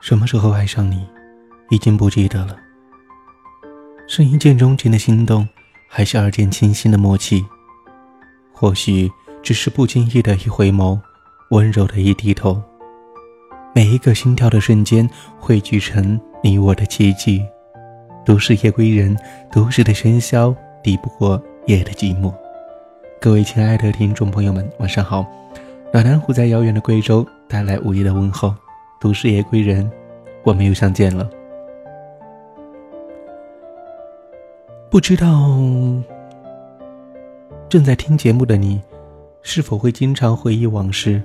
[0.00, 1.04] 什么时候爱上你，
[1.70, 2.56] 已经不记得了。
[4.06, 5.48] 是一见钟情的心动，
[5.88, 7.44] 还是二见倾心的默契？
[8.52, 9.10] 或许
[9.42, 10.98] 只是不经意的一回眸，
[11.50, 12.62] 温柔的一低头。
[13.74, 17.44] 每一个心跳的瞬间，汇聚成你我的奇迹。
[18.24, 19.16] 都市夜归人，
[19.50, 22.32] 都市的喧嚣抵不过夜的寂寞。
[23.20, 25.26] 各位亲爱的听众朋友们，晚上好。
[25.92, 28.54] 暖男虎在遥远的贵州带来午夜的问候。
[29.00, 29.90] 都市夜归人，
[30.42, 31.28] 我们又相见了。
[34.90, 35.50] 不知道
[37.68, 38.80] 正在听节目的你，
[39.42, 41.22] 是否会经常回忆往事，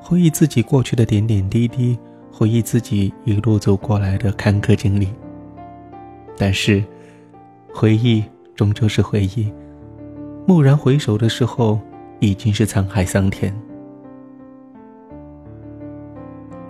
[0.00, 1.98] 回忆自己过去的点点滴滴，
[2.32, 5.08] 回忆自己一路走过来的坎坷经历。
[6.38, 6.82] 但是，
[7.74, 8.24] 回忆
[8.56, 9.52] 终究是回忆，
[10.46, 11.78] 蓦然回首的时候，
[12.20, 13.54] 已经是沧海桑田。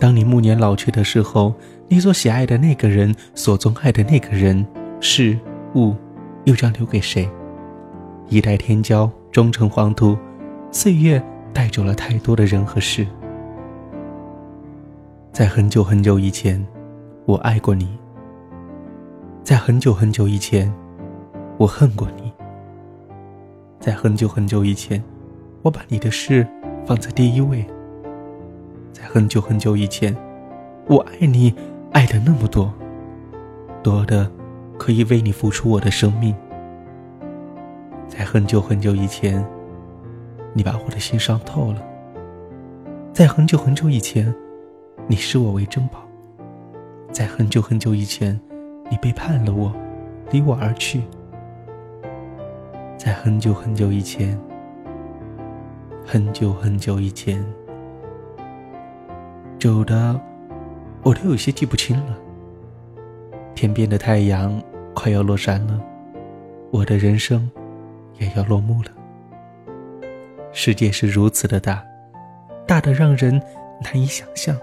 [0.01, 1.55] 当你暮年老去的时候，
[1.87, 4.67] 你所喜爱的那个人，所钟爱的那个人，
[4.99, 5.39] 事
[5.75, 5.95] 物，
[6.45, 7.29] 又将留给谁？
[8.31, 10.17] 一代天骄终成黄土，
[10.73, 13.07] 岁月带走了太多的人和事。
[15.33, 16.67] 在很久很久以前，
[17.27, 17.87] 我爱过你；
[19.45, 20.73] 在很久很久以前，
[21.59, 22.33] 我恨过你；
[23.79, 25.03] 在很久很久以前，
[25.61, 26.47] 我把你的事
[26.87, 27.67] 放在第一位。
[28.93, 30.15] 在很久很久以前，
[30.87, 31.55] 我爱你，
[31.93, 32.73] 爱的那么多，
[33.83, 34.31] 多的
[34.79, 36.35] 可以为你付出我的生命。
[38.09, 39.45] 在很久很久以前，
[40.53, 41.83] 你把我的心伤透了。
[43.13, 44.35] 在很久很久以前，
[45.07, 46.01] 你视我为珍宝。
[47.13, 48.39] 在很久很久以前，
[48.91, 49.73] 你背叛了我，
[50.31, 51.03] 离我而去。
[52.97, 54.39] 在很久很久以前，
[56.05, 57.45] 很久很久以前。
[59.61, 60.19] 久的，
[61.03, 62.17] 我都有些记不清了。
[63.55, 64.59] 天边的太阳
[64.95, 65.79] 快要落山了，
[66.71, 67.49] 我的人生
[68.19, 68.91] 也要落幕了。
[70.51, 71.85] 世界是如此的大，
[72.67, 73.39] 大的让人
[73.85, 74.57] 难以想象；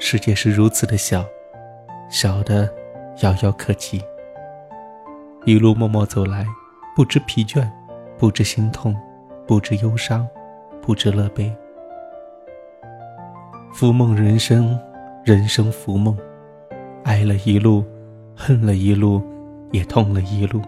[0.00, 1.24] 世界是如此的小，
[2.08, 2.68] 小的
[3.22, 4.02] 遥遥可及。
[5.44, 6.44] 一路默默走来，
[6.96, 7.70] 不知疲倦，
[8.18, 8.96] 不知心痛，
[9.46, 10.26] 不知忧伤，
[10.82, 11.56] 不知乐悲。
[13.72, 14.78] 浮梦人生，
[15.24, 16.16] 人生浮梦，
[17.04, 17.84] 爱了一路，
[18.34, 19.22] 恨了一路，
[19.70, 20.60] 也痛了一路。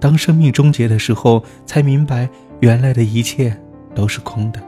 [0.00, 2.28] 当生命终结的时候，才明白
[2.60, 3.54] 原来的一切
[3.94, 4.60] 都是空的。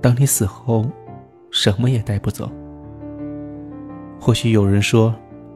[0.00, 0.84] 当你死后，
[1.52, 2.50] 什么也带不走。
[4.20, 5.14] 或许有人说，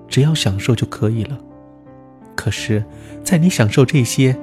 [0.08, 1.36] 只要享受就可以了。
[2.36, 2.82] 可是，
[3.24, 4.36] 在你享受这些，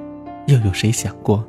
[0.46, 1.42] 又有谁想过，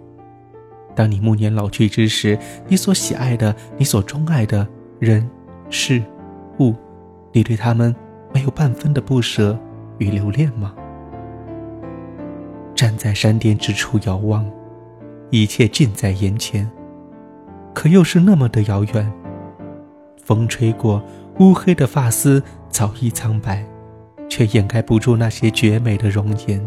[0.95, 4.66] 当你暮年老去之时，你所喜爱的，你所钟爱的。
[5.00, 5.29] 人、
[5.69, 6.01] 事、
[6.59, 6.73] 物，
[7.33, 7.94] 你对他们
[8.33, 9.57] 没有半分的不舍
[9.97, 10.73] 与留恋吗？
[12.73, 14.50] 站在山巅之处遥望，
[15.31, 16.69] 一切近在眼前，
[17.73, 19.11] 可又是那么的遥远。
[20.23, 21.03] 风吹过，
[21.39, 23.66] 乌黑的发丝早已苍白，
[24.29, 26.66] 却掩盖不住那些绝美的容颜。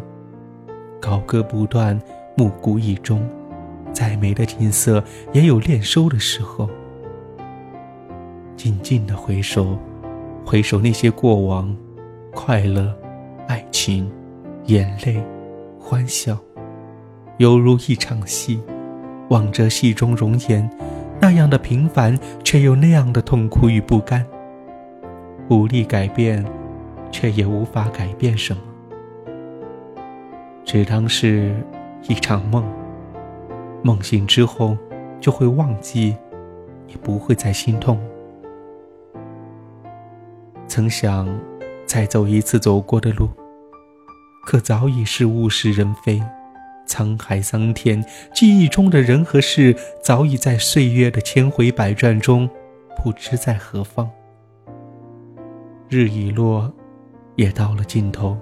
[1.00, 1.98] 高歌不断，
[2.36, 3.26] 暮鼓已终，
[3.92, 5.02] 再美的景色
[5.32, 6.68] 也有恋收的时候。
[8.58, 9.78] 静静的回首，
[10.44, 11.74] 回首那些过往，
[12.34, 12.92] 快乐、
[13.46, 14.10] 爱情、
[14.64, 15.22] 眼泪、
[15.78, 16.36] 欢笑，
[17.36, 18.60] 犹如一场戏。
[19.30, 20.69] 望着戏中容颜，
[21.20, 24.26] 那样的平凡，却又那样的痛苦与不甘。
[25.50, 26.44] 无力改变，
[27.12, 28.62] 却也无法改变什么，
[30.64, 31.54] 只当是
[32.08, 32.64] 一场梦。
[33.82, 34.76] 梦醒之后，
[35.20, 36.16] 就会忘记，
[36.88, 38.00] 也不会再心痛。
[40.68, 41.26] 曾想
[41.86, 43.30] 再走一次走过的路，
[44.44, 46.22] 可早已是物是人非，
[46.86, 52.48] 沧海桑田，记忆中的人和事早已在岁月的千回百转中
[53.02, 54.08] 不知在何方。
[55.88, 56.70] 日已落，
[57.37, 58.37] 也到了尽头，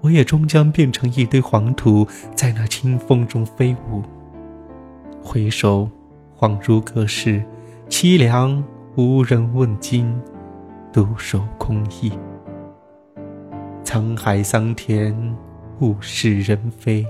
[0.00, 2.06] 我也终将变成一堆黄土，
[2.36, 4.02] 在那清风中飞舞。
[5.20, 5.90] 回首，
[6.38, 7.42] 恍如隔世，
[7.88, 8.62] 凄凉
[8.94, 10.16] 无人问津。
[10.90, 12.12] 独守空意，
[13.84, 15.14] 沧海桑田，
[15.80, 17.06] 物是人非，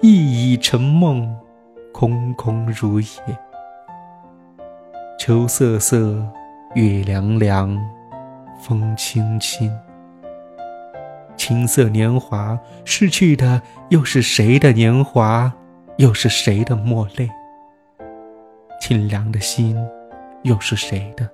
[0.00, 1.36] 一已成梦，
[1.92, 3.08] 空空如也。
[5.18, 6.24] 秋瑟瑟，
[6.74, 7.76] 月凉凉，
[8.62, 9.76] 风轻轻。
[11.36, 15.52] 青涩年华逝去的，又是谁的年华？
[15.96, 17.28] 又是谁的墨泪？
[18.80, 19.76] 清凉的心，
[20.42, 21.28] 又是谁的？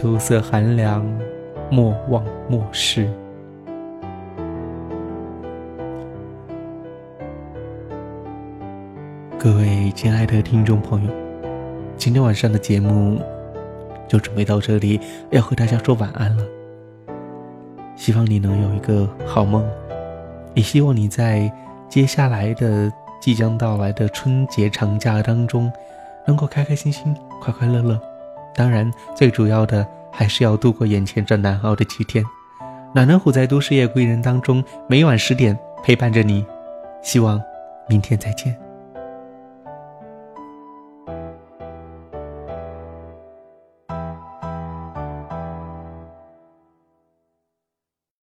[0.00, 1.04] 秋色寒凉，
[1.72, 3.10] 莫忘莫失。
[9.36, 11.10] 各位亲爱的听众朋友，
[11.96, 13.20] 今天晚上的节目
[14.06, 15.00] 就准备到这里，
[15.30, 16.44] 要和大家说晚安了。
[17.96, 19.68] 希望你能有一个好梦，
[20.54, 21.52] 也希望你在
[21.88, 22.88] 接下来的
[23.20, 25.72] 即将到来的春节长假当中，
[26.24, 28.00] 能够开开心心、快快乐乐。
[28.58, 32.24] 当然，最主要的还是要度过眼前这难熬的几天。
[32.92, 36.44] 暖暖虎在都市夜归人当中，每晚十点陪伴着你。
[37.00, 37.40] 希望
[37.88, 38.67] 明天再见。